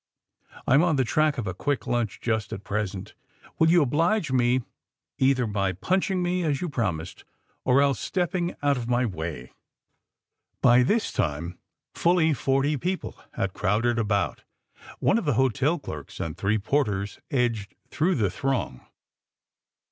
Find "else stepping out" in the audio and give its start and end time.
7.83-8.77